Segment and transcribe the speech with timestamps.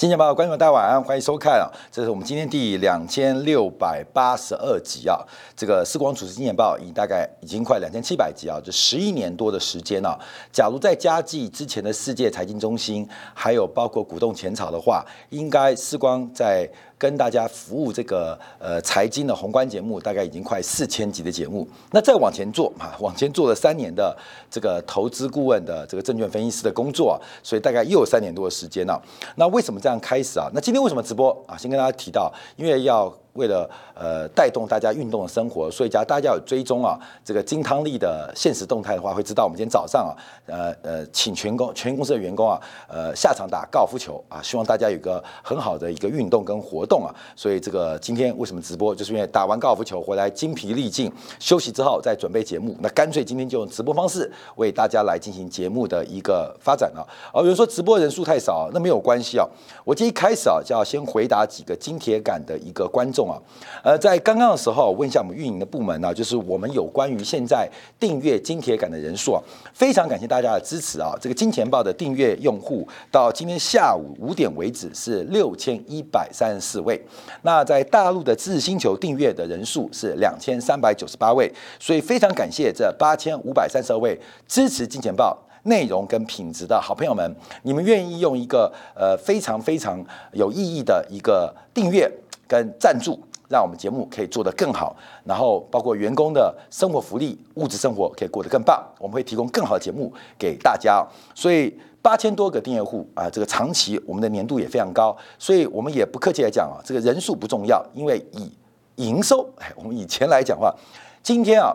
[0.00, 1.68] 金钱报观众大家晚安，欢迎收看啊！
[1.92, 5.20] 这是我们今天第两千六百八十二集啊。
[5.54, 10.18] 这个时光主持金钱报已大概已经快两千七百集啊，这十一年多的时间啊。
[10.50, 16.66] 假如在加计之前的世界财经中心，还有包括股动前草的话，应该时光在。
[17.00, 21.66] 跟大家服务这个呃财经的宏观节目，大概已经快四千集的节目。
[21.92, 24.14] 那再往前做啊，往前做了三年的
[24.50, 29.00] 这个投资顾问的这个证券分析师的工作，所以大概又有三年多的时间了。
[29.36, 30.50] 那为什么这样开始啊？
[30.52, 31.56] 那今天为什么直播啊？
[31.56, 33.10] 先跟大家提到，因为要。
[33.34, 40.12] 为了呃带动大家运动的生活，所以假如大家有追踪啊这个金汤力的现实动态的话，会知道我们今天早上啊
[40.46, 47.14] 呃呃请全公全公司的员工啊呃下场打高尔夫球啊，希望大家有个很好的一个运动跟活动啊。
[47.36, 57.06] 所以这个今天为什么直播，就是因为打完高尔夫球回来精疲力尽，休息之后再准备节目，那干脆今天就用直播方式为大家来进行节目的一个发展了。
[57.32, 59.46] 哦，有人说直播人数太少，那没有关系啊。
[59.84, 63.19] 我今天一开始啊就要先回答几个金铁杆的一个观众。
[63.28, 63.40] 啊，
[63.82, 67.68] 呃，在刚刚的时候问一下我们运营的部门呢，就是我们有关于现在
[67.98, 69.42] 订阅金铁杆的人数啊，
[69.74, 71.12] 非常感谢大家的支持啊。
[71.20, 77.00] 这个金钱豹的订阅用户到今天下午五点为止是六千一百三十四位，
[77.42, 90.02] 那在大陆的知识星球订阅的人数是两千三百九十八位，所以非常感谢这八千五百三十二位支持金钱豹内容跟品质的好朋友们，你们愿意用一个呃非常非常
[90.32, 92.10] 有意义的一个订阅。
[92.50, 93.16] 跟赞助，
[93.48, 98.84] 让我们节目可以做得更好，然后包括员工的生活福利、物质生活可以过得更棒。
[98.98, 101.06] 我们会提供更好的节目给大家。
[101.32, 101.72] 所以
[102.02, 105.16] 八千多个订阅户啊，这个长期我们的年度也非常高。
[105.38, 108.50] 所以我们也不客气来讲啊，这个人数不重要，因为以
[108.96, 110.74] 营收，我们以前来讲话，
[111.22, 111.72] 今天啊，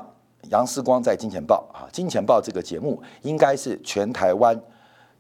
[0.50, 4.60] 杨思光在金钱报啊，金钱报这个节目应该是全台湾。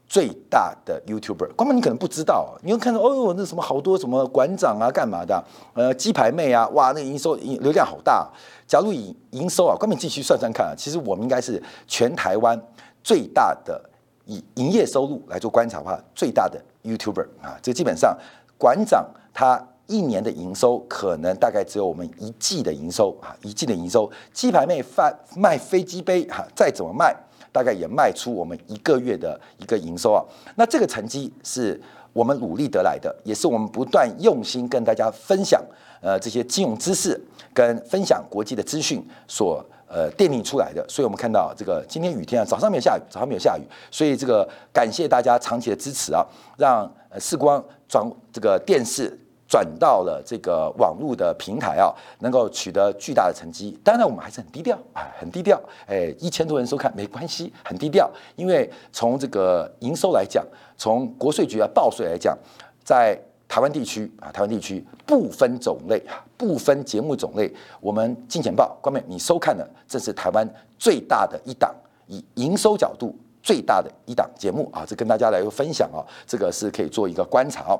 [0.07, 5.43] 最大的 YouTuber，光们你可能不知道，你会看到哦，那什么好多什么馆长啊，干嘛的？
[5.73, 8.29] 呃，鸡排妹啊，哇，那营收流量好大。
[8.67, 12.59] 假如以营收啊，光们继续算算看啊，其实我们应该是全台湾
[13.03, 13.81] 最大的
[14.25, 18.15] 以营业收入来做观察的话，最大的 YouTuber 啊，这基本上
[18.57, 24.09] 馆长他一年的营收可能大概只有我们一季的营收啊，一季的营收。
[24.31, 27.15] 鸡排妹贩卖飞机杯哈，再怎么卖。
[27.51, 30.23] 大概也卖出我们一个月的一个营收啊，
[30.55, 31.79] 那这个成绩是
[32.13, 35.63] 我们努力得来的，也是我们不断用心跟大家分享
[36.01, 37.19] 呃这些金融知识
[37.53, 40.85] 跟分享国际的资讯所呃奠定出来的。
[40.87, 46.25] 所以我们看到这个今天雨天啊，早上没有下雨，早上没有下雨，所以这个感谢大家长期的支持啊，
[46.57, 49.17] 让呃视光转这个电视。
[49.47, 53.77] 转到了这个网络的平台啊，能够取得巨大的成绩。
[53.83, 55.61] 当然，我们还是很低调啊，很低调。
[55.85, 58.09] 哎，一千多人收看没关系，很低调。
[58.35, 60.43] 因为从这个营收来讲，
[60.77, 62.37] 从国税局啊报税来讲，
[62.83, 63.17] 在
[63.47, 71.73] 台湾地区啊，台湾地区不分种类啊，不分节目种类，我们金钱报官面你收看的，这是台湾最大的一档，
[72.07, 77.79] 以营收角度最大的一档节目啊，这跟大家来分享啊，这个是可以做一个观察哦。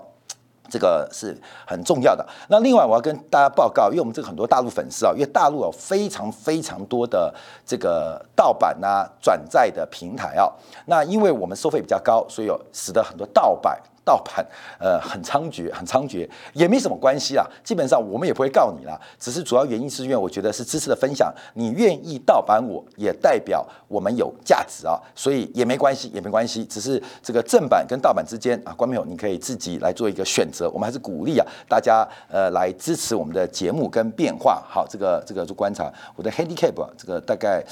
[0.70, 2.26] 这个是很重要的。
[2.50, 7.34] 那另外，我要跟大家报告，因为我们这个很多大陆粉丝啊，因为大陆有非常非常多的
[7.66, 10.52] 这个盗版啊、转载的平台啊。
[10.86, 13.80] 那因为我们收费比较高，所以有使得很多盗版。
[14.06, 14.46] 盗版
[14.80, 17.46] 呃很猖獗，很猖獗，也没什么关系啦。
[17.64, 26.64] 基本上我们也不会告你啦，只是主要原因是因为我觉得是知识的分享，你愿意盗版我也代表我们有价值啊，所以也没关系，也没关系。
[26.66, 30.70] 只是这个正版跟盗版之间啊，观众友你可以自己来做一个选择。
[30.70, 34.64] 我们还是鼓励啊大家呃来支持我们的节目跟变化。
[34.68, 37.64] 好，这个这个做观察，我的 handicap 啊，这个大概。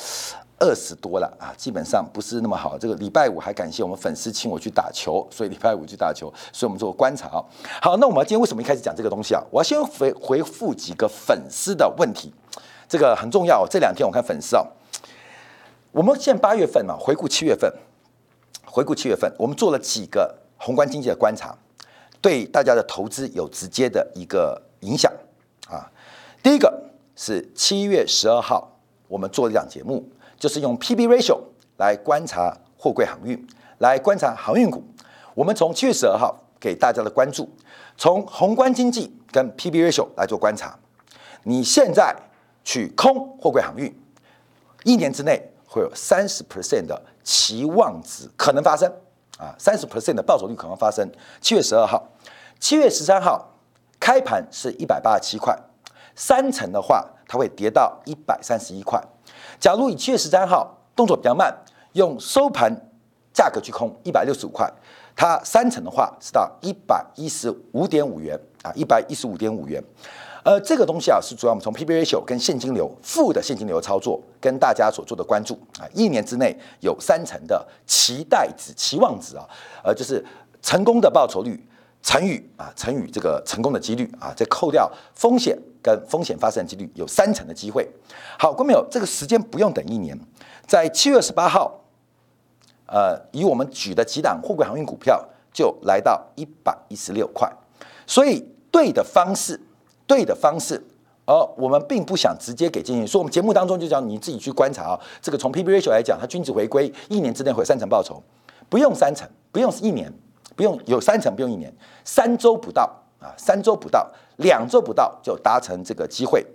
[0.60, 2.78] 二十多了啊，基本上不是那么好。
[2.78, 7.44] 这个礼拜五还感谢我们粉丝请我去打球，所以礼拜五去打球，所以我们做观察啊。
[7.82, 9.44] 好，那我们今天为什么一开始讲这个东西啊？
[9.52, 12.34] 我要先回回复几个粉丝的问题，
[12.88, 13.68] 这个很重要。
[13.68, 14.66] 这两天我看粉丝啊，
[15.92, 17.72] 我们现在八月份嘛，回顾七月份，
[18.66, 21.54] 回顾七月份，我们做了几个宏观经济的观察，
[22.22, 25.12] 对大家的投资有直接的一个影响
[25.68, 25.92] 啊。
[26.42, 26.84] 第一个
[27.16, 28.72] 是七月十二号，
[29.08, 30.08] 我们做了一档节目。
[30.44, 31.40] 就是用 P/B ratio
[31.78, 33.48] 来观察货柜航运，
[33.78, 34.84] 来观察航运股。
[35.36, 37.50] 我们从七月十二号给大家的关注，
[37.96, 40.78] 从宏观经济跟 P/B ratio 来做观察。
[41.44, 42.14] 你现在
[42.62, 43.98] 去空货柜航运，
[44.84, 48.92] 一年之内会有三十 percent 的期望值可能发生
[49.38, 51.10] 啊，三十 percent 的报酬率可能发生。
[51.40, 52.06] 七月十二号，
[52.60, 53.50] 七月十三号
[53.98, 55.58] 开盘是一百八十七块，
[56.18, 59.02] 三成的话它会跌到一百三十一块。
[59.64, 61.50] 假如以七月十三号动作比较慢，
[61.94, 62.70] 用收盘
[63.34, 64.70] 价格去空一百六十五块，
[65.16, 69.82] 它三成的话是到一百一十五点五元啊，一百一十五点五元。
[70.44, 79.48] 呃，这个东西啊，是主要我们从 P/B ratio 跟现金流负的现金流操作，跟大家所做的关注啊，一年之内有三成的期待值、期望值啊，
[79.82, 80.22] 呃，就是
[80.62, 81.66] 成功的报酬率
[82.02, 87.88] 乘以啊乘以这个成功的几率啊，再扣掉风险跟风险发生几率，有三成的机会。
[88.40, 90.18] 好，观众朋友，这个时间不用等一年，
[90.66, 91.82] 在七月十八号，
[92.88, 97.52] 呃，以我们举的几档货柜航运股票就来到一百一十六块，
[98.08, 99.60] 所以对的方式。
[100.06, 100.86] 对的方式，
[101.26, 105.00] 而我们并不想直接给建议，所以我们节目当中就讲你自己去观察啊。
[105.22, 108.22] 这个从 P/B ratio 来讲，它均值回归一年之内会有三成报酬，
[108.68, 110.12] 不用三成，不用一年，
[110.58, 112.84] 不用有三成，不用一年，三周不到
[113.18, 116.46] 啊，三周不到，两周不到就达成这个机会。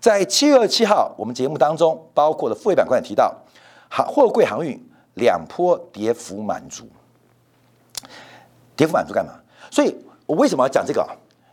[0.00, 3.34] 在七月二十七号，我们节目当中包括了副业板块提到，
[3.88, 4.78] 航货柜航运
[5.14, 6.84] 两波跌幅满足，
[8.76, 9.32] 跌幅满足干嘛？
[9.70, 9.94] 所以
[10.26, 11.06] 我为什么要讲这个？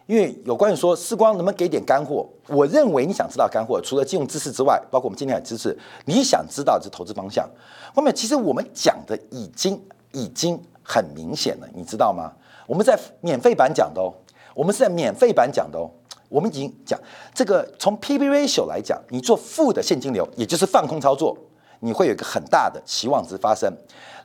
[0.05, 7.49] 因为有关于说时光能不能给点干货，我认为你想知道干货，除了金融知识之外，包括我们今天的知识，你想知道是投资方向。
[7.95, 9.81] 后面其实我们讲的已经
[10.11, 12.33] 已经很明显了，你知道吗？
[12.67, 14.13] 我们在免费版讲的哦，
[14.53, 15.89] 我们是在免费版讲的哦，
[16.29, 16.99] 我们已经讲
[17.33, 21.37] 这个从 P/B ratio 来讲，你做负的现金流，也就是放空操作，
[21.79, 23.71] 你会有一个很大的期望值发生，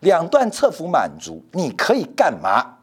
[0.01, 2.75] 两段侧幅满足，你可以干嘛？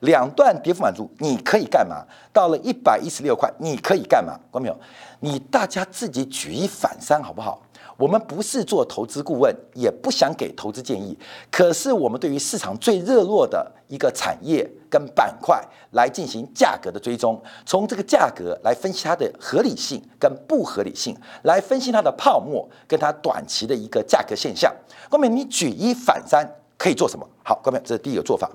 [0.00, 2.06] 两段跌幅满足，你可以干嘛？
[2.32, 4.32] 到了一百一十六块，你可以干嘛？
[4.50, 4.76] 观众朋友，
[5.20, 7.60] 你大家自己举一反三好不好？
[8.00, 11.14] 我们不是做投资顾问，也不想给投资建议。
[11.50, 24.74] 可是我们对于市场最热络的一个产业跟板块来进行价格的追踪，从这个价格来分析它的合理性跟不合理性，来分析它的泡沫跟它短期的一个价格现象。
[25.10, 26.56] 观众朋友，你举一反三。
[26.78, 27.28] 可以做什么？
[27.44, 28.50] 好，观众朋友，这是第一个做法。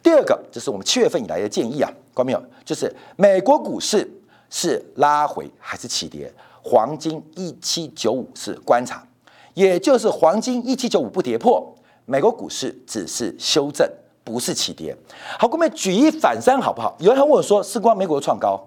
[0.00, 4.08] 第二个，这是我们七月份以来的建议啊，观众朋友，就是美国股市
[4.48, 6.32] 是拉回还是起跌？
[6.64, 9.06] 黄金一七九五是观察，
[9.52, 11.72] 也就是黄金一七九五不跌破，
[12.06, 13.86] 美国股市只是修正，
[14.24, 14.96] 不是起跌。
[15.38, 16.96] 好，各位举一反三好不好？
[16.98, 18.58] 有人问我说：“是光美国创高，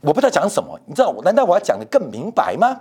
[0.00, 1.14] 我不知道讲什么，你知道？
[1.22, 2.80] 难道我要讲的更明白吗？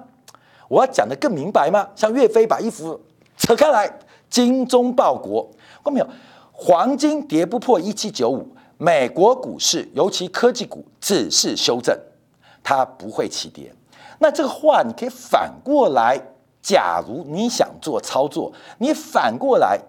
[0.68, 1.88] 我要讲的更明白吗？
[1.96, 3.00] 像岳飞把衣服
[3.38, 3.90] 扯开来。”
[4.30, 5.50] 精忠报国，
[5.84, 6.08] 看到没有？
[6.52, 8.48] 黄金跌不破一七九五，
[8.78, 11.98] 美国股市尤其科技股只是修正，
[12.62, 13.74] 它不会起跌。
[14.20, 16.20] 那这个话你可以反过来，
[16.62, 19.80] 假如你想做操作，你反过来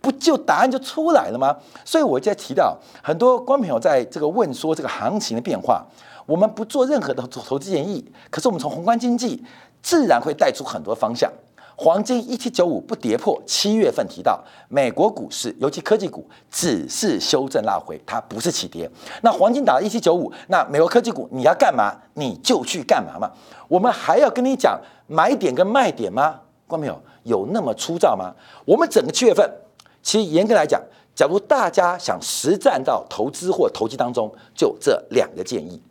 [0.00, 1.56] 不就答案就出来了吗？
[1.84, 5.86] 所以我在提到很多观朋友在这个问说这个行情的变化，
[6.26, 9.44] 我们不做任何的投资建议，可是我们从宏观经济
[9.80, 11.30] 自然会带出很多方向。
[11.74, 14.38] 黄金一七九五不跌破，七月份提到
[14.68, 18.88] 美国股市，尤其科技股只是修正拉回，它不是起跌。
[19.22, 21.92] 那黄金打一七九五，那美国科技股你要干嘛？
[22.14, 23.30] 你就去干嘛嘛？
[23.68, 26.40] 我们还要跟你讲买点跟卖点吗？
[26.66, 28.32] 观众朋友有那么粗糙吗？
[28.64, 29.50] 我们整个七月份，
[30.02, 30.80] 其实严格来讲，
[31.14, 35.82] 假如大家想实战到投资或投机当中，就这两个建议。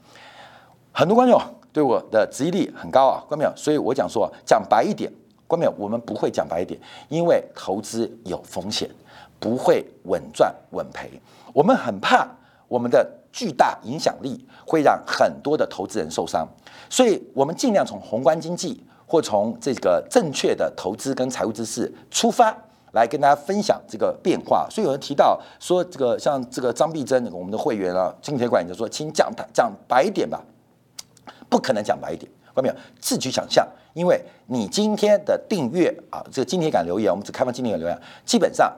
[0.91, 1.41] 很多观众
[1.73, 5.11] 对我的执意力很高啊，观众朋友，所以我讲说讲白一点。
[5.51, 6.79] 关键我们不会讲白一点，
[7.09, 8.89] 因为投资有风险，
[9.37, 11.11] 不会稳赚稳赔。
[11.51, 12.25] 我们很怕
[12.69, 16.47] 我们的巨大影响力会让很多的投资人受伤，
[16.89, 22.55] 所以我们尽量从宏观经济或从这个正确的投资跟财务知识出发，
[22.93, 24.65] 来跟大家分享这个变化。
[24.69, 30.41] 所以有人提到说，这个像这个张碧珍，我们的会员啊，金铁管就说，请讲讲白一点吧，
[31.49, 32.31] 不可能讲白一点。
[32.53, 32.75] 看到没有？
[33.01, 38.71] 自己想象，因为你今天的订阅啊，这个今天敢留言，我们只开放今天敢留言，基本上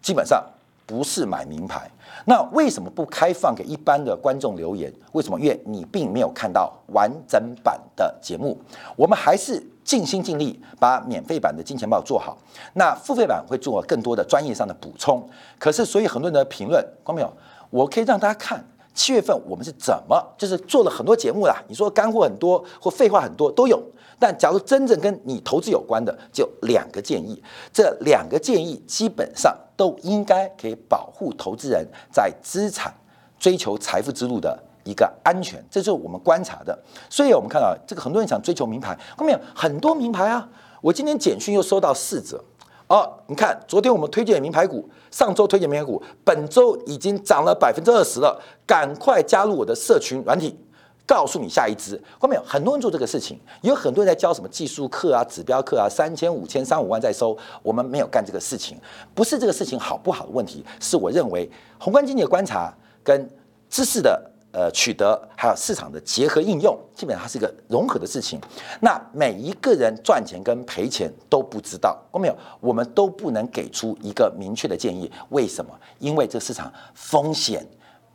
[0.00, 0.42] 基本上
[0.86, 1.90] 不是买名牌。
[2.24, 4.92] 那为什么不开放给一般的观众留言？
[5.12, 5.38] 为什么？
[5.38, 8.58] 因为你并没有看到完整版的节目。
[8.96, 12.36] 我们还是尽心尽力把免费版的金钱豹做好，
[12.74, 15.22] 那付费版会做更多的专业上的补充。
[15.58, 17.32] 可是，所以很多人的评论，看到没有？
[17.70, 18.64] 我可以让大家看。
[18.94, 21.62] 七月份我们是怎么就是做了很多节目啦？
[21.68, 23.78] 你说干货很多或废话很多都有，
[24.18, 27.42] 但假如真正跟你投资有关的，就两个建议。
[27.72, 32.94] 这两个建议基本上都应该可以保护投资人在资产
[33.38, 36.78] 追求财富之路的一个安全，这就是我们观察的。
[37.10, 40.48] 所以我们看到这个很多人想追求名牌，后面很多名牌啊。
[40.80, 42.42] 我今天简讯又收到四则。
[42.88, 50.56] 哦，你看，昨天我们推荐名牌股，上周推荐名牌股，本周已经涨了百分之二十了，赶快加入我的社群软体，
[51.06, 52.02] 告诉你下一支。
[52.18, 57.36] 后面有很多人做这个事情，有很多人在教什么技术课啊、指标课啊，三千、五千、三五万在收。
[57.62, 58.76] 我们没有干这个事情，
[59.14, 61.48] 不是这个事情好不好的问题，是我认为
[61.78, 62.72] 宏观经济的观察
[63.02, 63.30] 跟
[63.70, 64.30] 知识的。
[64.52, 68.40] 呃，取得还有市场的结合应用，基本上它是一个融合的事情。
[68.80, 72.34] 那每一个人赚钱跟赔钱都不知道，过没有？
[72.58, 75.12] 我们都不能给出一个明确的建议。
[75.28, 75.70] 为什么？
[75.98, 77.66] 因为这市场风险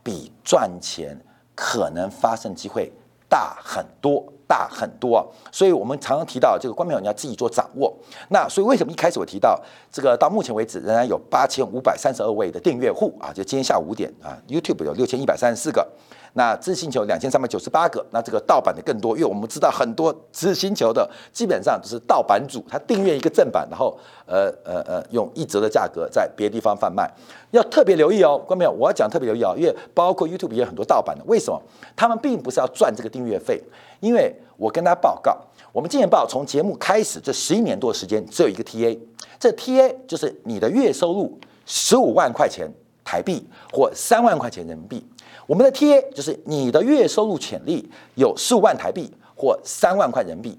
[0.02, 1.16] 比赚钱
[1.54, 2.90] 可能发生机会
[3.28, 5.26] 大很多，大很多！
[5.50, 7.94] 所以我们常常提到这个，观众你要自己做掌握。
[8.28, 9.58] 那所以为什么一开始我提到
[9.90, 10.16] 这个？
[10.16, 13.32] 到目前为止仍然有八千五百三十二位的订阅户啊！
[13.32, 15.86] 就今天下午五点啊，YouTube 有六千一百三十四个。
[16.34, 27.10] 那知星球两千三百九十八个，那这个盗版的更多，因为我们知道很多知星球的基本上都是盗版主，他订阅一个正版，然后呃呃呃用一折的价格在别的地方贩卖，
[27.50, 28.72] 要特别留意哦，观众朋友？
[28.72, 31.60] 我要讲特别留意哦，因为包括 YouTube 也有很多盗版的，为什么？
[31.94, 33.62] 他们并不是要赚这个订阅费，
[34.00, 35.36] 因为我跟大家报告，
[35.70, 38.98] 我们今年报从节目开始这十一年多的时间，只有一个 TA，
[39.38, 42.66] 这 TA 就是你的月收入十五万块钱
[43.04, 45.06] 台币或三万块钱人民币。
[45.46, 50.58] 我们的 TA 就是你的月收入潜力有十五万台币或三万块人民币，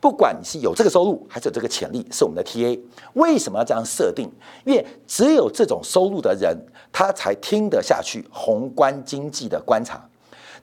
[0.00, 2.78] 不管你是有这个收入还是有这个潜力，是我们的 TA。
[3.14, 4.28] 为什么要这样设定？
[4.64, 6.56] 因为只有这种收入的人，
[6.92, 10.04] 他才听得下去宏观经济的观察。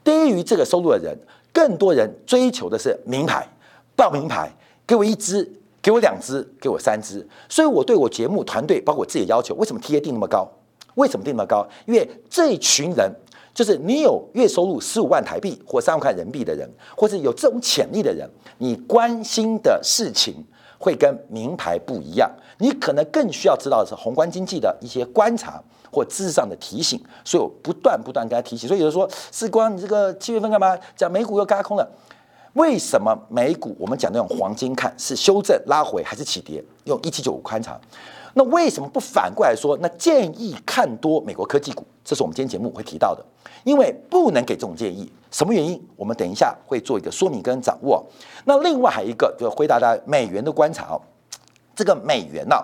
[0.04, 1.18] 低于这个收入的人，
[1.54, 3.48] 更多人追求的是名牌，
[3.96, 4.52] 报名牌，
[4.86, 5.50] 给我一支，
[5.82, 7.26] 给我两支，给我三支。
[7.48, 10.48] 所以我对我节目团队，包括我自己的要求，为什么 TA 定那么高？
[10.96, 11.66] 为什么定那么高？
[11.86, 13.10] 因为这一群人。
[13.54, 18.30] 就是你有月收入十五万台币或三万块人民币的人，或者有这种潜力的人，
[18.60, 20.36] 你关心的事情
[20.78, 22.32] 会跟名牌不一样。
[22.60, 27.02] 你可能更需要知道的是宏观经济的一些观察或知识上的提醒。
[27.26, 28.68] 所以我不断不断跟他提醒。
[28.68, 31.92] 所以有人说，时光，你这个七月份干嘛讲美股又嘎空了？
[32.54, 36.64] 为什么美股我们讲那种黄金看是修正拉回还是起跌？
[36.84, 37.80] 用一七九五观察。
[38.34, 39.78] 那为什么不反过来说？
[39.82, 43.26] 那建议看多美国科技股，这是我们今天节目会提到的。
[43.64, 45.82] 因为不能给这种建议，什么原因？
[45.96, 48.06] 我们等一下会做一个说明跟掌握。
[48.44, 51.02] 那另外还有一个，就回答大家美元的观察哦。
[51.74, 52.58] 这个美元呢，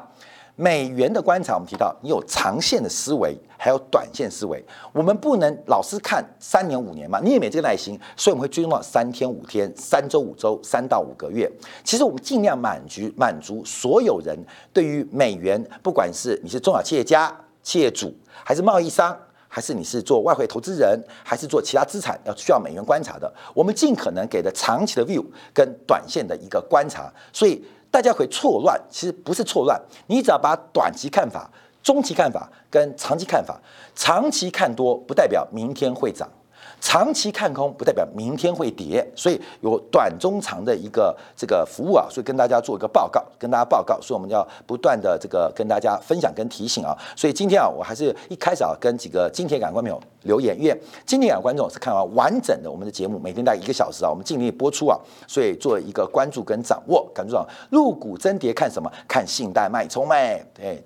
[0.58, 4.62] 美元的观察，我们提到你有长线的思维，还有短线思维。
[4.92, 11.50] 我们不能老是看三年五年嘛，你也没这个耐心，所以我们会追踪到三天五天、三周五周、三到五个月。
[11.86, 14.38] 其实我们尽量满足满足所有人
[14.74, 18.14] 对于美元，不管是你是中小企业家、企业主，
[18.44, 19.18] 还是贸易商。
[19.48, 23.32] 还是你是做外汇投资人，还是做其他资产要需要美元观察的？
[23.54, 25.24] 我们尽可能给的长期的 view
[25.54, 31.50] 跟短线的一个观察，所以大家会错乱，其实不是错乱，你只要把短期看法、
[31.82, 33.60] 中期看法跟长期看法，
[33.96, 36.30] 长期看多不代表明天会涨。
[36.80, 46.96] 长期看空不代表明天会跌，所以有短中长的一个这个服务啊，所以跟大家做一个报告，跟大家报告，所以我们要不断的这个跟大家分享跟提醒啊。
[47.16, 57.06] 所以今天啊，我还是一开始啊，跟几个金铁杆观众留言，因为金铁杆观众是看完完整的我们的节目，每天大概一个小时啊，我们尽力播出啊，所以做一个关注跟掌握。
[57.14, 58.92] 感觉上入股增跌看什么？
[59.08, 60.84] 看信贷脉冲呗，对。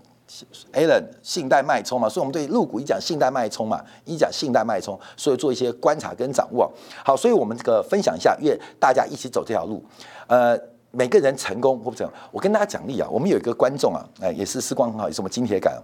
[0.73, 6.71] Alan，信贷脉冲嘛，所以我们对入股一讲信贷脉冲嘛，一讲信贷脉冲，所以做一些观察跟掌握。
[7.03, 9.83] 好，所以我们这个分享一下，因为大家一起走这条路，
[10.27, 10.57] 呃，
[10.91, 15.77] 每个人成功或不成功，我跟大家奖励啊，我们有一个观众啊，哎，也是时光很好，也是我们金铁杆。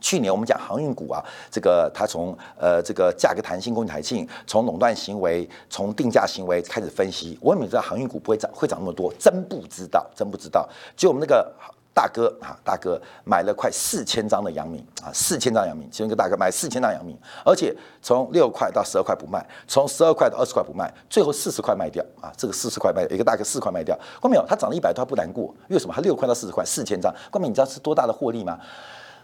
[0.00, 10.68] 去年我们讲航运股啊，这个它从呃这个价格弹性、供给弹性，从垄断行为、从定价行为开始分析，我也知道航运股不会涨，会涨那么多，真不知道，真不知道。
[10.94, 11.50] 就我们那个。
[11.94, 24.44] 大哥啊，大哥买了快四千张的阳明啊，四千张阳明，其中一个大哥买四千张阳明，而且从六块到十二块不卖，从十二块到二十块不卖，最后四十块卖掉啊，这个四十块卖，一个大哥四块卖掉，看到没有？
[24.46, 25.92] 他涨了一百多，他不难过，为什么？
[25.94, 27.48] 他六块到四十块，四千张，看到没？
[27.48, 28.58] 你知道是多大的获利吗？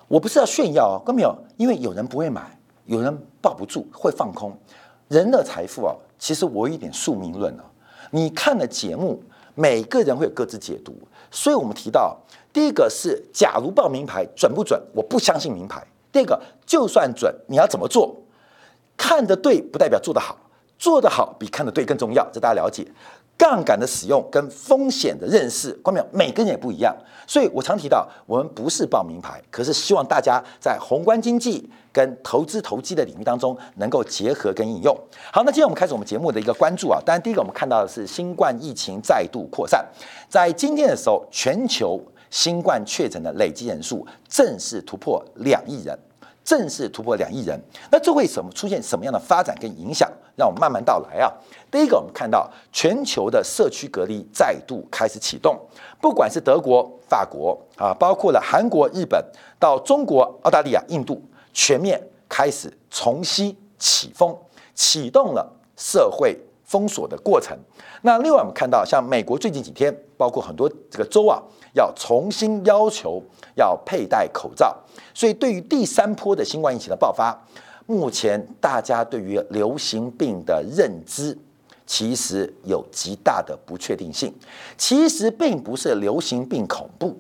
[0.07, 1.35] 我不是要炫耀啊，看到没有？
[1.57, 4.55] 因为有人不会买，有人抱不住，会放空。
[5.09, 7.65] 人的财富啊，其实我有一点宿命论啊，
[8.11, 9.23] 你看的节目，
[9.55, 10.95] 每个人会有各自解读，
[11.31, 12.15] 所以我们提到。
[12.53, 14.81] 第一个是，假如报名牌准不准？
[14.95, 15.87] 我不相信名牌。
[16.11, 18.17] 第二个，就算准，你要怎么做？
[18.97, 20.37] 看得对不代表做得好，
[20.79, 22.87] 做得好比看得对更重要，这大家了解。
[23.37, 26.07] 杠杆的使用跟风险的认识，关没有？
[26.11, 26.93] 每个人也不一样。
[27.25, 34.97] 所以我常提到，我们不是报名牌，可是希望大家在宏观经济跟投资投机的领域当中能够结合跟应用。
[35.31, 36.99] 好，那今天我们开始我们节目的一个关注啊。
[37.07, 39.87] 当然，第一个我们看到的是新冠疫情再度扩散，
[40.29, 42.03] 在今天的时候，全球。
[42.31, 45.99] 新冠确诊的累计人数正式突破两亿人，
[46.45, 47.61] 正式突破两亿人。
[47.91, 50.11] 那这会什么出现什么样的发展跟影响？
[50.37, 51.33] 让我们慢慢道来啊。
[51.71, 55.59] 第一个，我们看到全球的社区隔离再度开始启动，
[56.01, 59.23] 不管是德国、法国啊，包括了韩国、日本，
[59.59, 61.21] 到中国、澳大利亚、印度，
[61.53, 64.37] 全面开始重新起风，
[64.75, 67.59] 启动了社会封锁的过程。
[68.03, 71.43] 那另外，我们看到像美国最近几天，包括很多这个州啊，
[71.75, 73.23] 要重新要求
[73.57, 74.77] 要佩戴口罩，
[75.13, 77.37] 所以对于第三波的新冠疫情的爆发，
[77.87, 81.37] 目前大家对于流行病的认知。
[81.91, 84.31] 其实有极大的不确定性。
[84.77, 87.19] 其实并不是流行病恐怖，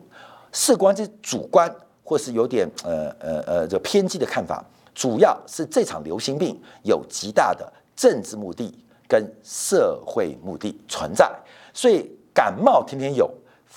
[0.53, 1.75] 事关这主观
[2.05, 4.63] 或是有点呃呃呃这偏激的看法。
[4.95, 8.71] 主要是这场流行病有极大的政治目的
[9.09, 11.35] 跟社会目的存在。
[11.73, 13.33] 所以感冒天天有，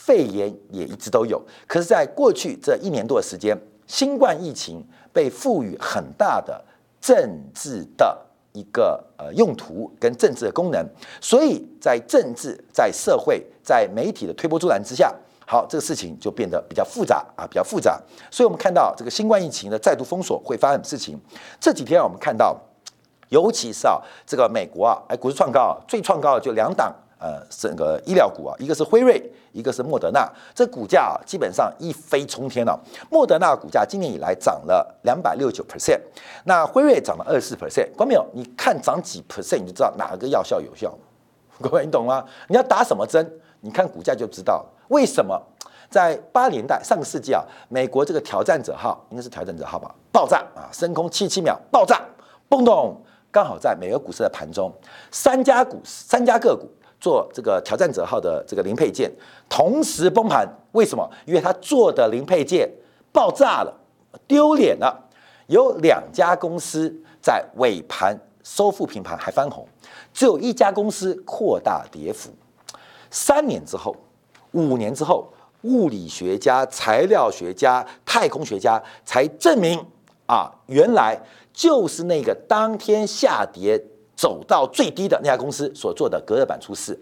[0.06, 1.42] 肺炎也一直都有。
[1.68, 6.64] 可是，在过去这一年多的时间，新冠疫情被赋予很大的
[7.00, 8.28] 政治的。
[8.54, 10.86] 一个呃用途跟政治的功能，
[11.22, 15.10] 所以在政治、在社会、在媒体的推波助澜之下，
[15.48, 17.98] 好，这个事情就变得比较复杂啊，比较复杂。
[18.30, 21.18] 所以我们看到这个新冠疫情的再度封锁会发生什么事情？
[21.62, 22.54] 这几天我们看到，
[23.30, 26.94] 尤其是啊，这个美国啊，哎，股市创高，最创高的就两档。
[27.22, 29.22] 呃，整个医疗股啊，一个是辉瑞，
[29.52, 32.80] 一个是莫德纳，这股价基本上一飞冲天了。
[33.12, 36.00] 莫德纳股价今年以来涨了两百六十九 percent，
[36.46, 37.88] 那辉瑞涨了二十四 percent。
[37.96, 38.26] 关没有？
[38.34, 40.92] 你看涨几 percent，你就知道哪个药效有效。
[41.62, 42.26] 各位，你懂吗？
[42.48, 43.24] 你要打什么针？
[43.60, 45.40] 你看股价就知道为什么
[45.92, 52.02] 在八年代上个世纪啊，美国这个挑战者号应该是挑战者号吧，爆炸啊，升空七七秒爆炸，
[52.50, 54.74] 嘣咚，刚好在美国股市的盘中，
[55.12, 56.68] 三家股三家个股。
[57.02, 59.12] 做这个挑战者号的这个零配件
[59.50, 61.10] 同时崩盘，为什么？
[61.26, 62.70] 因为他做的零配件
[63.12, 63.74] 爆炸了，
[64.28, 65.10] 丢脸了。
[65.48, 69.68] 有两家公司在尾盘收复平盘还翻红，
[70.14, 72.30] 只有一家公司扩大跌幅。
[73.10, 73.94] 三年之后，
[74.52, 75.28] 五年之后，
[75.64, 79.84] 物理学家、材料学家、太空学家才证明
[80.28, 81.20] 啊，原来
[81.52, 83.84] 就是那个当天下跌。
[84.22, 86.96] 走到最低的那家公司所做的隔热板出事，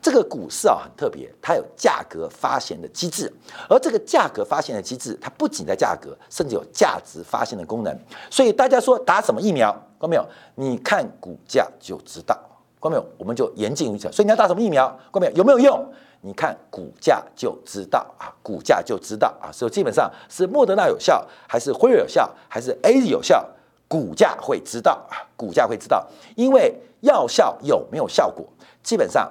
[0.00, 3.32] 这个股市啊很特别，它有价格发现的机制，
[3.68, 7.92] 而这个价格发现的机制，它不仅在价格，甚至有价值发现的功能。
[8.30, 10.24] 所以大家说打什么疫苗，关没有？
[10.54, 12.38] 你看股价就知道，
[12.78, 13.04] 关没有？
[13.18, 14.08] 我们就言尽于此。
[14.12, 15.32] 所以你要打什么疫苗，关没有？
[15.38, 15.92] 有没有用？
[16.20, 19.50] 你看股价就知道啊，股价就知道啊。
[19.50, 23.44] 所以基本上是莫德纳有效，还是辉瑞有效，还是 A 有效？
[23.90, 28.46] 股价会知道啊，股价会知道，因为药效有没有效果，
[28.84, 29.28] 基本上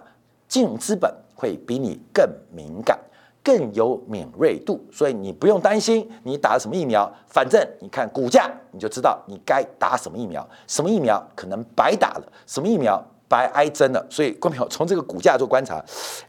[0.50, 3.00] 金融资本会比你更敏感，
[3.42, 15.82] 更有敏锐度，所以你不用担心你打了什么疫苗，反正你看股价你就知道你该打什么疫苗，什么疫苗可能白打了，什么疫苗白挨针了，所以观众从这个股价做观察，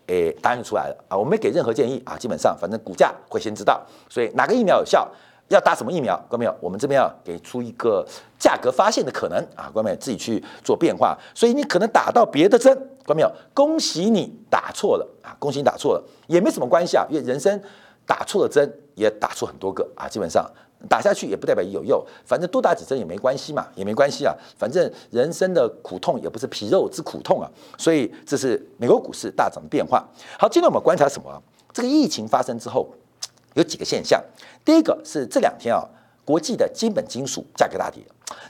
[0.06, 5.10] 诶，答案就出来了啊，我没给任何建议啊，基本上反正股价会先知道，所以哪个疫苗有效。
[5.50, 6.16] 要打什么疫苗？
[6.28, 6.56] 各位没有？
[6.60, 8.06] 我们这边要给出一个
[8.38, 9.96] 价格发现的可能啊，关没有？
[9.96, 12.72] 自己去做变化，所以你可能打到别的针，
[13.04, 13.30] 各位没有？
[13.52, 15.34] 恭喜你打错了啊！
[15.40, 17.60] 恭喜你打错了，也没什么关系啊，因为人生
[18.06, 20.48] 打错了针也打错很多个啊，基本上
[20.88, 30.08] 打下去也不代表有用，反正多打几针也没关系嘛，也没关系啊，反正人生的苦痛也不是皮肉之苦痛啊，所以这是美国股市大涨的变化。
[30.38, 31.42] 好，今天我们观察什么？
[31.72, 32.88] 这个疫情发生之后。
[33.54, 34.22] 有几个现象，
[34.64, 35.82] 第一个是这两天啊，
[36.24, 38.02] 国际的基本金属价格大跌。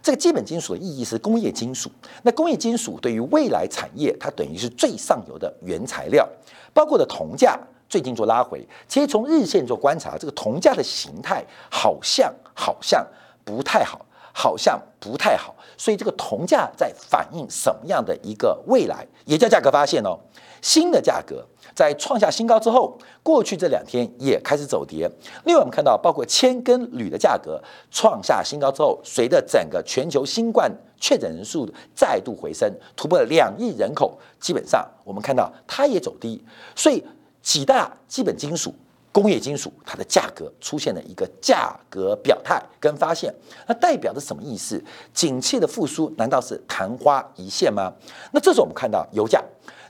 [0.02, 1.90] 这个基本金属的意义是工业金属，
[2.22, 6.28] 那工业金属对于未来产业，它等于是最上游的原材料。
[6.74, 7.58] 包括的铜价
[7.88, 13.04] 最近做拉回，其实从日线做观察，这个铜价的形态好像好像
[13.42, 15.54] 不太好，好像不太好。
[15.78, 20.18] 所以这个铜价在反映什么样的一个未来，也叫价格发现哦。
[20.62, 21.44] 新的价格
[21.74, 25.10] 在创下新高之后，过去这两天也开始走跌。
[25.44, 36.42] 另外，我们看到包括铅跟铝的价格创下新高之后，随着整个全球新冠确诊人数再度回升，突破了两亿人口，基本上我们看到它也走低。
[36.74, 37.02] 所以
[37.40, 38.74] 几大基本金属、
[39.12, 43.32] 工业金属，它的价格出现了一个价格表态跟发现，
[43.66, 44.82] 那代表着什么意思？
[45.14, 47.92] 景气的复苏难道是昙花一现吗？
[48.32, 49.42] 那这时候我们看到油价。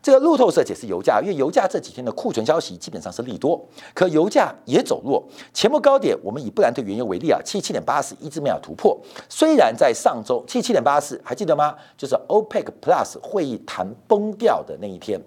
[0.02, 5.22] 这个路透社解释油价，因为油价这几天的库存消息基本上是利多，可油价也走弱。
[5.52, 8.98] 前波高点，我们以布兰特原油为例啊，七七点八四一直没有突破。
[9.28, 11.74] 虽然在上周七七点八四，还记得吗？
[11.98, 15.20] 就是 OPEC Plus 会议谈崩掉的那一天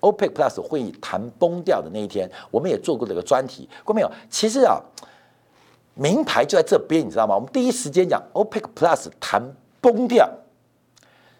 [0.00, 4.10] ，OPEC Plus 会议谈崩掉的那一天，我们也做过这个专题，过没有？
[4.28, 4.80] 其实啊，
[5.94, 7.36] 名牌就在这边，你知道吗？
[7.36, 10.28] 我们第一时间讲 OPEC Plus 谈崩掉，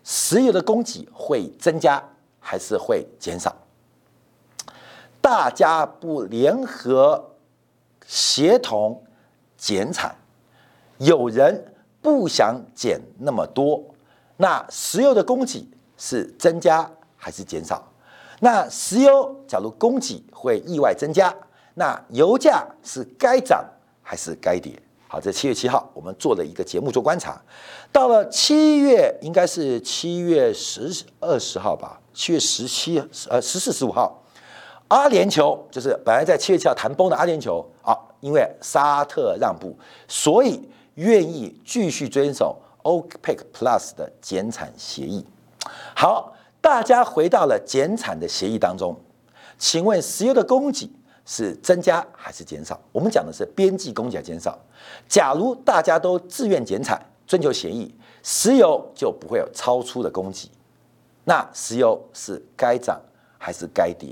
[0.04, 2.02] 石油的供给会增加
[2.48, 3.54] 还是会减少？
[5.20, 7.22] 大家不联合
[8.06, 9.04] 协同
[9.58, 10.16] 减产，
[10.96, 13.84] 有人不想减那么多，
[14.38, 17.86] 那石油的供给是增加还是减少？
[18.40, 21.34] 那石油假如供给会意外增加，
[21.74, 23.62] 那油价是该涨？
[24.02, 24.80] 还是该跌。
[25.10, 27.40] 好，在七月七号，我们做了一个节目做观察。
[27.90, 34.22] 到了七月，应该是七月十二十号吧，七月十七呃十四十五号，
[34.88, 39.74] 阿联酋就是本来在七月七号谈崩的阿联酋啊，因为沙特让步，
[40.06, 40.60] 所以
[40.96, 45.24] 愿意继续遵守 OPEC Plus 的减产协议。
[45.96, 48.94] 好，大家回到了减产的协议当中，
[49.56, 50.90] 请问石油的供给？
[51.30, 52.80] 是增加还是减少？
[52.90, 54.58] 我们讲的是边际供给减少。
[55.06, 60.50] 假如大家都自愿减产，遵求协议，石油就不会有超出的供给。
[61.24, 62.98] 那石油是该涨
[63.36, 64.08] 还是该跌？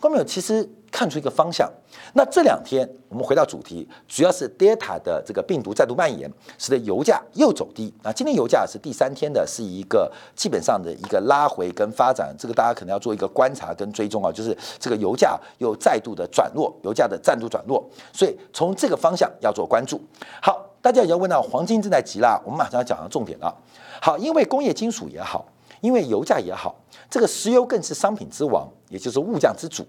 [0.00, 0.68] 观众朋友，其实。
[0.96, 1.70] 看出一个方向。
[2.14, 7.92] 那这两天我们回到主题，主要是 Delta 的这个病毒再度蔓延，使得油价又走低。
[8.02, 20.00] 那今天油价是第三天的，是一个基本上的一个拉回跟发展，这个大家可能要做一个观察跟追踪啊，就是这个油价又再度的转弱，油价的再度转弱，所以从这个方向要做关注。
[20.40, 23.54] 好，大家也要问到黄金正在急拉，我们马上要讲到重点了。
[24.00, 25.44] 好，因为工业金属也好，
[25.82, 26.74] 因为油价也好，
[27.10, 29.86] 这个石油更是商品之王，也就是物价之主。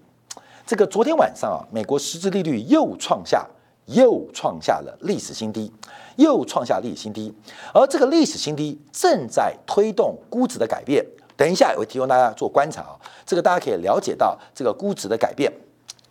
[0.68, 3.48] 这个昨天晚上啊，美国实质利率又创下
[3.86, 5.72] 又创下了历史新低，
[6.16, 7.34] 又创下历史新低，
[7.72, 11.02] 而这个历史新低正在推动估值的改变。
[11.38, 15.50] 等一下我会提供大家做观察啊，这个大家可以了解到这个估值的改变。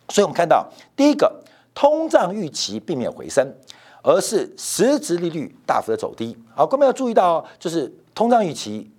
[0.08, 1.32] 所以我们看到第一个，
[1.72, 3.54] 通胀预期并没有回升，
[4.02, 6.36] 而是实质利率大幅的走低。
[6.56, 8.90] 好，各位要注意到，就是通胀预期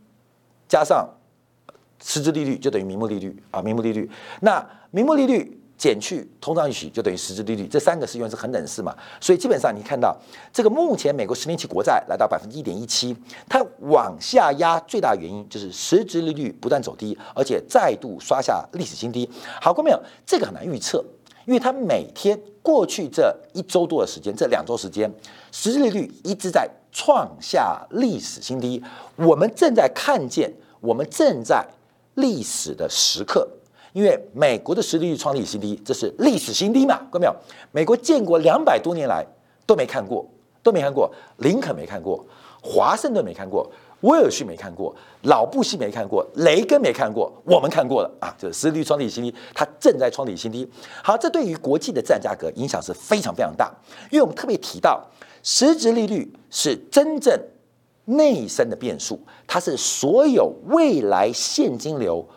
[0.69, 1.05] 加上。
[2.03, 4.09] 实质利率就等于名目利率啊，名目利率。
[4.41, 10.13] 那名目利率减去通胀预期就等于实质利率，这三个是因为是恒等式嘛，所以基本上你看到
[10.51, 13.15] 这个目前美国十年期国债来到百分之一点一七，
[13.47, 19.29] 它往下压最大原因就是实质利率不断走低，而且再度刷下历史新低。
[19.61, 20.01] 好过没有？
[20.25, 21.01] 这个很难预测，
[21.45, 25.09] 因为它每天过去这一周多的时间，这两周时间，
[25.53, 28.83] 实质利率一直在创下历史新低。
[29.15, 31.65] 我们正在看见，我们正在。
[32.19, 33.47] 历史的时刻，
[33.93, 36.97] 因为美国的实力创历史新低，这是历史新低嘛？
[37.11, 37.35] 看到没有？
[37.71, 39.25] 美国建国两百多年来
[39.65, 40.25] 都没看过，
[40.61, 42.25] 都没看过，林肯没看过，
[42.61, 43.69] 华盛顿没看过，
[44.01, 48.33] 威尔逊没看过，老布希没看过，雷根没看过，我们看过了啊！
[48.37, 50.69] 就是实力创历史新低，它正在创历史新低。
[51.03, 53.73] 好，这对于国际的资产价格影响是非常非常大，
[54.11, 55.05] 因为我们特别提到，
[55.43, 57.37] 实质利率是真正。
[58.09, 62.27] 内生的变数，它是所有未来现金流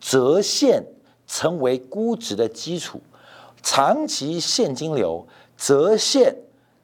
[0.00, 0.84] 折现
[1.26, 3.00] 成为估值的基础，
[3.62, 6.36] 长期现金流折现。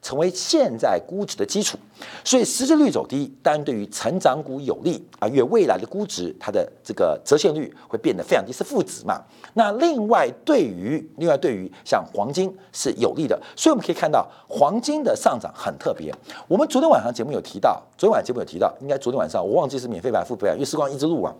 [0.03, 1.77] 成为现在估值的基础，
[2.25, 9.21] 所以实质率走低，当然对于成长股有利啊，因为未来的估值它的这个折现率会变得非常低，是负值嘛。
[9.53, 16.13] 那另外对于另外对于像黄金是有利的，所以我们可以看到黄金的上涨很特别。
[16.49, 21.33] 我们昨天晚上节目有提到，昨天晚上节目有提到，应该昨天晚上我忘记是免费版付费啊，因为时光一直录啊，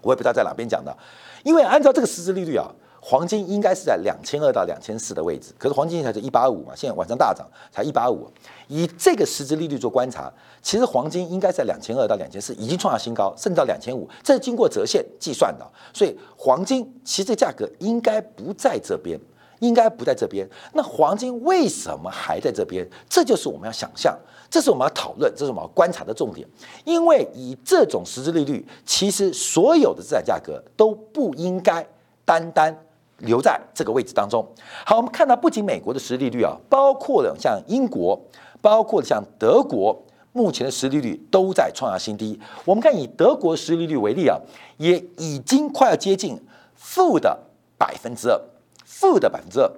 [0.00, 0.96] 我也不知道在哪边讲的，
[1.44, 2.66] 因为按照这个实质利率啊。
[3.10, 8.30] 黄金应该是在两千二到两千四的位置，可是黄金才是一八五嘛，现在晚上大涨才一八五。
[8.68, 15.68] 以这个实质利率做观察，其实黄金应该在两千二到两千四已经创下新高，甚至到两千五，这是经过折现计算的。
[15.92, 19.18] 所以黄金其实价格应该不在这边，
[19.58, 20.48] 应该不在这边。
[20.72, 22.88] 那黄金为什么还在这边？
[23.08, 24.16] 这就是我们要想象，
[24.48, 26.46] 这是我们要讨论，这是我们要观察的重点。
[26.84, 31.84] 因为以这种实质利率，其实所有的资产价格都不应该
[32.24, 32.72] 单单。
[33.20, 34.46] 留在这个位置当中。
[34.84, 38.20] 好，我们看到不仅美国的实利率啊，包括了像英国，
[38.60, 39.96] 包括像德国，
[40.32, 42.38] 目前的实利率都在创下新低。
[42.64, 44.38] 我们看以德国实利率为例啊，
[44.78, 46.38] 也已经快要接近
[46.74, 47.38] 负的
[47.76, 48.40] 百分之二，
[48.84, 49.70] 负的百分之二。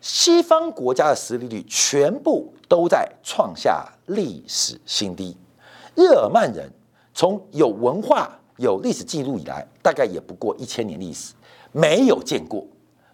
[0.00, 5.36] 西方国家的实利率全部都在创下历史新低。
[5.96, 6.70] 日耳曼人
[7.12, 11.34] 从有文化、有历史记录以来，大概也不过一千年历史，
[11.72, 12.64] 没有见过。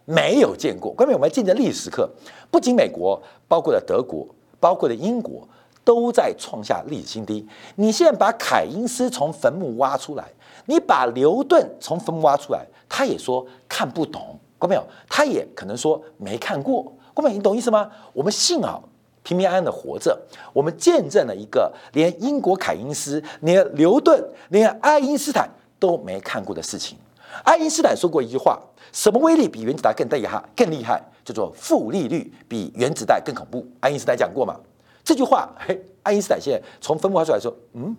[0.05, 2.09] 没有见过，关键我们见证历史时刻，
[2.51, 4.27] 不仅美国，包括了德国，
[4.61, 5.47] 包括了英国，
[5.83, 7.47] 都在创下历史新低。
[7.77, 10.25] 你现在把凯因斯从坟墓挖出来，
[10.67, 14.85] 你把牛顿从坟墓挖出来，他也说看不懂，关没有？
[15.09, 17.91] 他也可能说没看过，关没你懂意思吗？
[18.13, 18.87] 我们幸好
[19.23, 20.19] 平平安安的活着。
[20.53, 26.99] 我们见证了一个连英国凯因斯、连牛顿、连爱因斯坦都没看过的事情。
[27.43, 28.61] 爱因斯坦说过一句话
[28.95, 30.41] ：“什么威力比原子弹更厉害？
[30.55, 34.55] 更厉害叫做负利率比原子弹更恐怖。”爱因斯坦讲过嘛？
[35.03, 37.97] 这句话，嘿，爱因斯坦现在从坟墓挖出来说：“嗯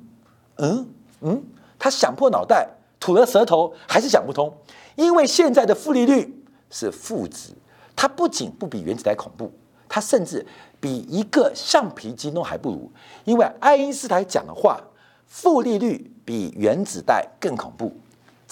[0.55, 0.87] 嗯
[1.19, 1.43] 嗯。”
[1.77, 4.51] 他想破脑袋，吐了舌头，还是想不通。
[4.95, 7.49] 因为现在的负利率是负值，
[7.93, 9.51] 它不仅不比原子弹恐怖，
[9.89, 10.47] 它甚至
[10.79, 12.89] 比一个橡皮筋都还不如。
[13.25, 14.79] 因为爱因斯坦讲的话，
[15.27, 17.91] 负利率比原子弹更恐怖。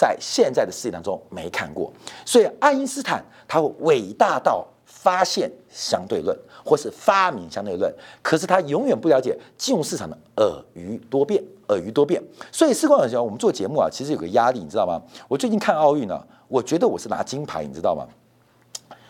[0.03, 1.89] 在现在的世界当中没看过，
[2.25, 7.89] 所以爱因斯坦他伟大到发现相对论，或是发明相对论，
[8.21, 12.21] 可是他永远不了解金融市场的尔虞多变，尔虞多变。
[12.51, 15.01] 所以，时光有效，我们做节目啊，其实有个压力，你知道吗？
[15.29, 18.05] 我最近看奥运呢，我觉得我是拿金牌，你知道吗？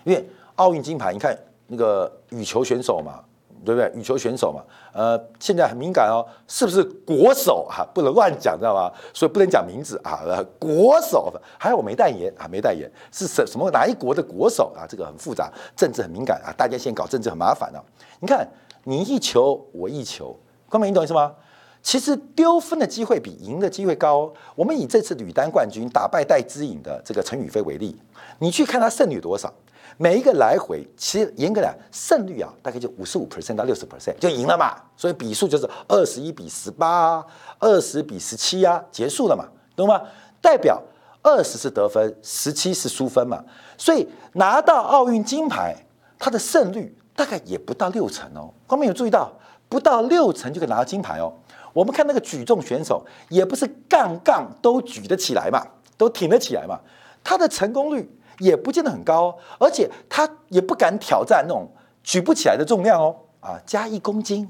[0.03, 0.23] 因为
[0.57, 3.23] 奥运金牌，你看那个羽球选手嘛。
[3.65, 3.91] 对不对？
[3.93, 4.61] 羽球选手嘛，
[4.93, 7.85] 呃，现在很敏感哦，是不是国手啊？
[7.93, 8.91] 不能乱讲，知道吗？
[9.13, 10.21] 所以不能讲名字啊。
[10.59, 14.85] 国手，还有我没代言啊，没代言，是什什么哪一国的国手啊？
[14.87, 16.53] 这个很复杂，政治很敏感啊。
[16.57, 17.81] 大家现在搞政治很麻烦啊。
[18.19, 18.47] 你看，
[18.83, 20.37] 你一球我一球，
[20.69, 21.33] 光明，你懂意思吗？
[21.81, 24.31] 其实丢分的机会比赢的机会高。
[24.55, 27.99] 我们以这次女单冠军打败戴资颖的这个陈雨菲为例，
[28.39, 29.53] 你去看她胜率多少？
[29.97, 34.75] 每一个来回，其实严格讲，胜率啊，大概就五十五 percent 到六十 percent 就赢了嘛。
[34.97, 37.23] 所以比数就是二十一比十八，
[37.59, 40.01] 二十比十七啊，结束了嘛，懂吗？
[40.41, 40.81] 代表
[41.21, 43.43] 二十是得分，十七是输分嘛。
[43.77, 45.75] 所以拿到奥运金牌，
[46.17, 48.51] 它的胜率大概也不到六成哦。
[48.65, 49.31] 光明有注意到，
[49.69, 51.31] 不到六成就可以拿到金牌哦。
[51.71, 55.63] 我们看那个举重选手，也不是杠杠都举得起来嘛，
[55.97, 56.79] 都挺得起来嘛，
[57.23, 58.09] 他的成功率。
[58.39, 61.67] 也不见得很高，而且他也不敢挑战那种
[62.03, 63.15] 举不起来的重量哦。
[63.39, 64.49] 啊，加一公斤，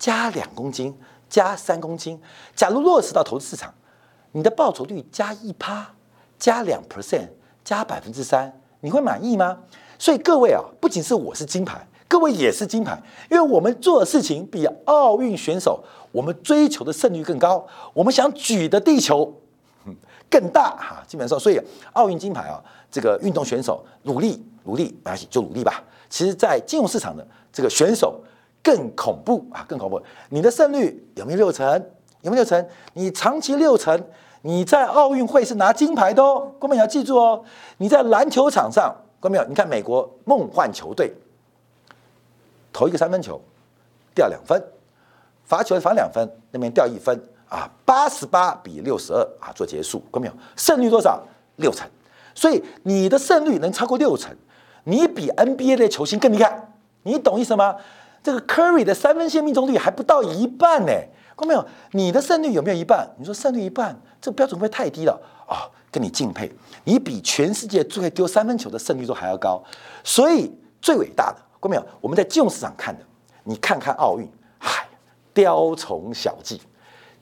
[0.00, 2.20] 加两公斤，加三公斤。
[2.56, 3.72] 假如落实到投资市场，
[4.32, 5.94] 你的报酬率加一趴，
[6.40, 7.28] 加两 percent，
[7.62, 9.58] 加百分之三，你会满意吗？
[9.96, 17.64] 所以各位啊，不仅是我是金牌，各位也是金牌，因为我们做的事情比奥运选手，我们追求的胜率更高，
[17.94, 19.32] 我们想举的地球
[20.28, 21.04] 更大哈。
[21.06, 21.60] 基本上，所以
[21.92, 22.60] 奥运金牌啊。
[22.92, 25.82] 这个运动选手努力努力没关系，就努力吧。
[26.08, 28.22] 其实，在金融市场的这个选手
[28.62, 30.00] 更恐怖啊，更恐怖。
[30.28, 31.66] 你的胜率有没有六成？
[32.20, 32.68] 有没有六成？
[32.92, 33.98] 你长期六成，
[34.42, 36.52] 你在奥运会是拿金牌的哦。
[36.60, 37.42] 各位你要记住哦。
[37.78, 41.12] 你在篮球场上，各位你看美国梦幻球队
[42.74, 43.40] 投一个三分球
[44.14, 44.62] 掉两分，
[45.44, 50.00] 罚球罚两分，那边掉一分啊，八十八比六十二啊做结束。
[50.10, 51.20] 各位胜率多少？
[51.56, 51.88] 六成。
[52.34, 54.34] 所以你的胜率能超过六成，
[54.84, 56.68] 你比 NBA 的球星更厉害，
[57.02, 57.76] 你懂意思吗？
[58.22, 60.92] 这个 Curry 的三分线命中率还不到一半呢，
[61.36, 61.66] 看没有？
[61.90, 63.08] 你的胜率有没有一半？
[63.18, 65.66] 你说胜率一半，这个标准会太低了啊！
[65.90, 66.50] 跟你敬佩，
[66.84, 69.62] 你比全世界最会丢三分球的胜率都还要高。
[70.02, 71.84] 所以最伟大的，看没有？
[72.00, 73.04] 我们在金融市场看的，
[73.44, 74.26] 你看看奥运，
[74.58, 74.86] 嗨，
[75.34, 76.62] 雕虫小技，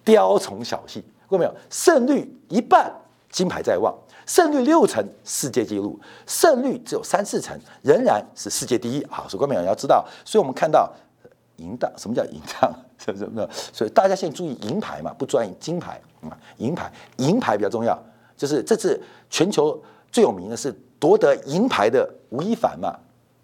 [0.05, 1.55] 雕虫小技，看没有？
[1.68, 2.94] 胜率一半，
[3.31, 3.92] 金牌在望。
[4.31, 9.05] 胜率六成，世界纪录；胜率只有三四成，仍然是世界第一。
[9.07, 10.88] 好，所以观众要知道，所以我们看到
[11.57, 12.73] 银档，什么叫银档？
[12.97, 13.45] 什么什么？
[13.73, 18.01] 所以大家现在注意银牌嘛，不专业金牌啊，银牌，银牌比较重要。
[18.37, 19.77] 就是这次全球
[20.12, 22.97] 最有名的是夺得银牌的吴亦凡嘛。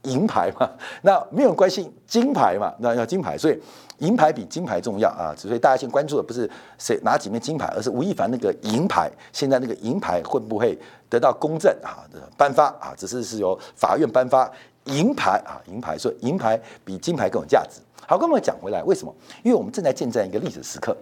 [0.07, 0.71] 银牌嘛，
[1.03, 3.61] 那没有关系，金牌嘛，那要金牌，所以
[3.99, 5.35] 银牌比金牌重要啊。
[5.37, 9.11] 所以大家先关注的不是谁拿几面金牌，而是吴亦凡那个银牌。
[9.33, 10.79] 现在那个银牌会不会
[11.11, 12.07] 得到公正啊？
[12.37, 12.95] 颁发啊？
[12.97, 14.51] 只是是由法院颁发
[14.85, 17.81] 银牌啊，银牌，所以银牌比金牌更有价值。
[18.07, 19.15] 好，跟我们讲回来，为什么？
[19.43, 20.97] 因为我们正在见证一个历史时刻。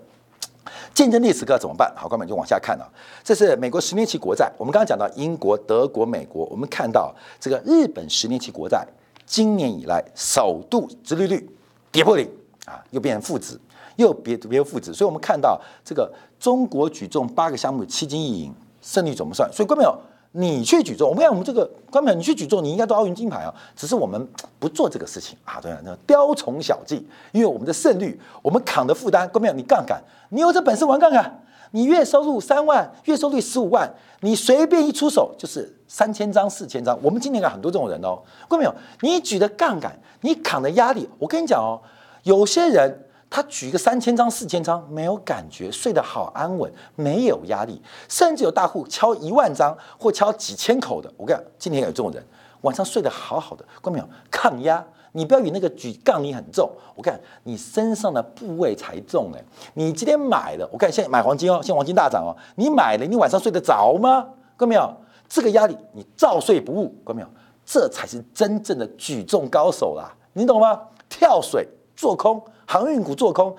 [0.94, 1.92] 见证历史课怎么办？
[1.96, 2.88] 好，哥们就往下看了。
[3.24, 4.50] 这是美国十年期国债。
[4.56, 8.86] 我们刚刚讲到英国、德国、美国，我们看到这个日本十年期国债
[9.26, 11.50] 今年以来首度殖利率
[11.90, 12.30] 跌破零
[12.64, 13.58] 啊，又变成负值，
[13.96, 14.94] 又别别负值。
[14.94, 19.52] 所以我们看到这个中国举重八个项目七金一银，胜率怎么算？
[19.52, 19.98] 所以各位朋友。
[20.36, 23.54] 你去举重，我们讲我们这个观众，你去举重，你应该都奥运金牌啊。
[23.76, 33.88] 只是我们不做这个事情啊，对啊，那雕虫小技，因为我们的胜率，我们扛的负担，观众，你杠杆，你有这本事玩杠杆，你月收入三万，月收入十五万，
[34.22, 36.98] 你随便一出手就是三千张、四千张。
[37.00, 41.78] 我们今年有很多这种人哦，观众，你举的杠杆，你扛的压力，我跟你讲哦，
[42.24, 43.03] 有些人。
[43.34, 51.12] 他举个三千张、四千张，没有感觉，睡得好安稳，没有压力，甚至有大户敲一万张或敲几千口的。
[51.16, 52.24] 我跟你讲，今天有这种人，
[52.60, 54.08] 晚上睡得好好的，关没有？
[54.30, 59.44] 抗压，你不要以那个举杠铃很重，我看你身上的部位才重哎。
[59.74, 64.28] 你今天买了，我看现在买黄金哦，现在黄金大涨哦，你买了，你晚上睡得着吗？
[64.56, 64.94] 看没有？
[65.28, 67.28] 这个压力你照睡不误，看没有？
[67.66, 70.80] 这才是真正的举重高手啦，你懂吗？
[71.08, 73.54] 跳水做空，航运股做空，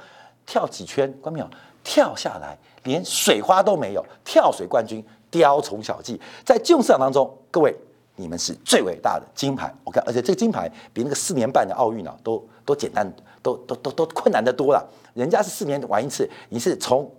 [0.45, 1.49] 跳几圈，关没有？
[1.83, 7.75] 跳下来连水花都没有，跳水冠军雕虫小技，在金融市场当中，各位。
[8.17, 13.05] 你们是最伟大的金牌，我看，而且这个金牌比那个四年半的奥运啊，都都简单，
[13.41, 14.89] 都都都都困难的多了。
[15.13, 17.11] 人家是四年玩一次，你是从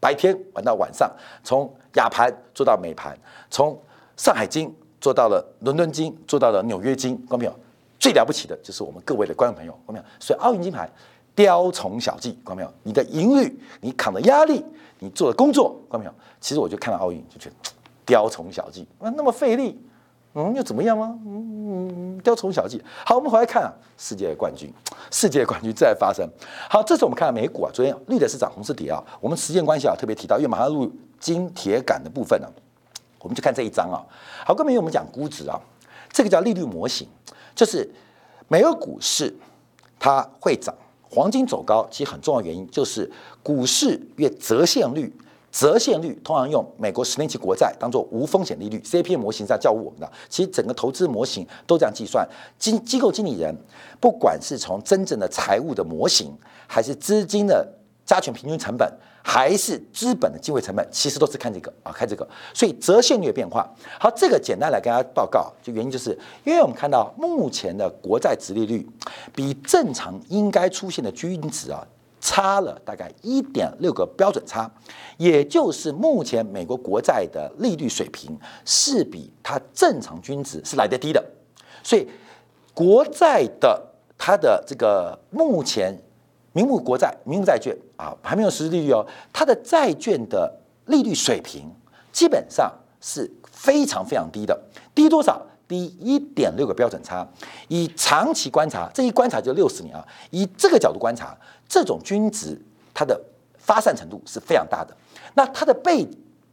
[0.00, 3.14] 白天玩到晚上，从亚盘做到美盘，
[3.50, 3.78] 从
[4.16, 7.54] 上海金做到了伦敦金，做到了纽约金，关没有？
[7.98, 10.04] 最了不起的就是我们各位的观众朋友，看到没有？
[10.20, 10.88] 所以奥运金牌
[11.34, 12.72] 雕虫小技，看到没有？
[12.82, 14.64] 你的赢率，你扛的压力，
[14.98, 16.14] 你做的工作，看到没有？
[16.40, 17.56] 其实我就看到奥运就觉得
[18.06, 19.80] 雕虫小技，那那么费力。
[20.34, 21.18] 嗯，又怎么样吗？
[21.26, 22.80] 嗯雕虫小技。
[23.04, 24.70] 好，我们回来看啊，世界冠军，
[25.10, 26.28] 世界冠军再发生。
[26.68, 29.02] 好，这次我们看到美股啊，昨天绿的是涨，红是跌啊。
[29.20, 32.46] 我们时间关系啊，特别提到，因为马上入金铁杆的部分呢，
[33.20, 34.04] 我们就看这一章啊。
[34.44, 35.58] 好，各位我们讲估值啊，
[36.12, 37.06] 这个叫利率模型，
[37.54, 37.88] 就是
[38.48, 39.34] 美国股市
[39.98, 40.74] 它会涨，
[41.10, 43.10] 黄金走高，其实很重要原因就是
[43.42, 45.12] 股市越折现率。
[45.50, 50.12] 折现率通常用美国十年期国债当做无风险利率，CPM 模型在教我们的。
[50.28, 52.28] 其实整个投资模型都这样计算。
[52.58, 53.56] 经机构经理人，
[53.98, 57.66] 不管是从真正的财务的模型，还是资金的
[58.08, 58.90] 加权平均成本，
[59.22, 62.26] 还是资本的机会成本，其实都是看这个啊，看这个。
[62.54, 63.68] 所以折现率的变化，
[64.00, 68.88] 好，这个简单来跟大家报告，就原因就是因为我们看到目前的国债殖利率
[69.34, 71.86] 比正常应该出现的均值啊。
[72.20, 74.68] 差了大概一点六个标准差，
[75.18, 81.24] 也就是目前美国国债的利率水平是比它正常均值是来得低的，
[81.80, 82.08] 所以
[82.74, 83.80] 国债的
[84.18, 85.96] 它的这个目前
[86.58, 90.52] 名目国债、名目债券啊还没有实施利率哦，它的债券的
[90.86, 91.70] 利率水平
[92.10, 92.68] 基本上
[93.00, 94.60] 是非常非常低的，
[94.92, 95.40] 低多少？
[95.68, 97.24] 低一点六个标准差。
[97.68, 101.36] 以长期观察，这一观察就六十年啊，以这个角度观察。
[101.68, 102.60] 这种均值，
[102.92, 103.20] 它的
[103.56, 104.96] 发散程度是非常大的。
[105.34, 106.04] 那它的背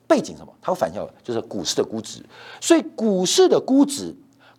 [0.05, 0.53] 背景什么？
[0.61, 2.23] 它会反向就是股市的估值。
[2.61, 4.13] 所以股市的估值，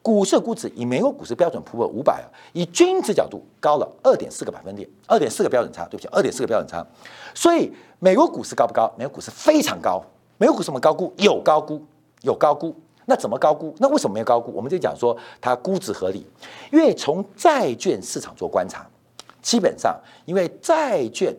[0.06, 6.86] 股市估值以美国股市标准普尔五百啊，以均值角度高了二点四个百分点，二点四个标准差，对不起，二点四个标准差。
[7.34, 8.88] 所以美国股市高不高？
[8.96, 10.00] 美国股市非常高。
[10.38, 11.12] 美国股市么高估？
[11.16, 11.84] 有高估，
[12.22, 12.72] 有高估。
[13.06, 13.74] 那怎么高估？
[13.78, 14.52] 那为什么没有高估？
[14.52, 16.24] 我们就讲说它估值合理，
[16.70, 18.86] 因为从债券市场做观察。
[19.42, 21.34] 基本上，因为债券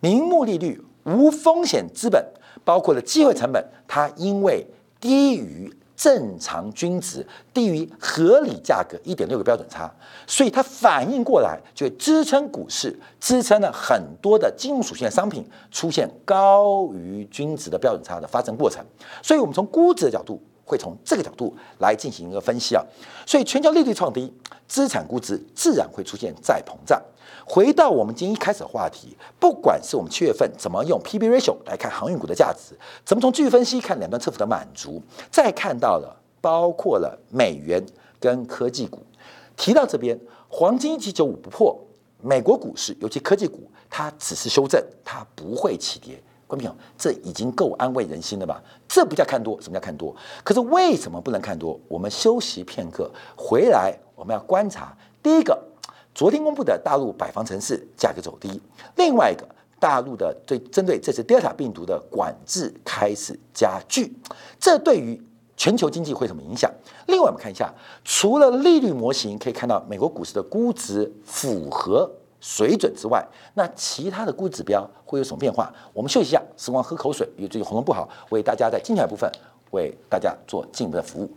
[0.00, 2.20] 名目利率、无风险资本，
[2.64, 4.66] 包括了机会成本，它因为
[4.98, 9.90] 低于正常均值、低于合理价格一点六个标准差，
[10.26, 18.84] 所以它反应过来就会支撑股市，支撑了很多的金融属性的商品出现高于均值的标准差的发生过程。
[19.22, 20.42] 所以，我们从估值的角度。
[20.64, 22.82] 会从这个角度来进行一个分析啊，
[23.26, 24.32] 所以全球利率创低，
[24.66, 27.02] 资产估值自然会出现再膨胀。
[27.54, 37.84] 回到我们今天一开始的话题，不管是我们七月份怎么用 P/B ratio 来看航运股的价值，怎么从技术分析看两端侧幅的满足，再看到了包括了美元
[38.18, 39.00] 跟科技股，
[39.54, 41.78] 提到这边黄金一七九五不破，
[42.22, 46.18] 美国股市尤其科技股它只是修正，它不会起跌。
[46.46, 48.62] 观众朋友，这已经够安慰人心了吧？
[48.88, 50.16] 这不叫看多，什么叫看多？
[50.42, 51.78] 可是为什么不能看多？
[51.86, 54.96] 我们休息片刻，回来我们要观察。
[55.22, 55.62] 第一个，
[56.14, 58.50] 昨天公布的大陆百方城市价格走低；
[58.96, 59.46] 另外一个，
[59.80, 64.12] 大陆的对针对这次德尔塔病毒的管制开始加剧，
[64.60, 65.20] 这对于
[65.56, 66.70] 全球经济会什么影响？
[67.06, 67.72] 另外，我们看一下，
[68.04, 72.10] 除了利率模型，可以看到美国股市的估值符合。
[72.44, 75.72] 水准之外，那其他的估值指标会有什么变化？
[75.92, 79.30] 我们休息一下，时光喝口水，因为最近喉咙不好，为大家在精彩部分
[79.70, 81.30] 为大家做进一步的服务。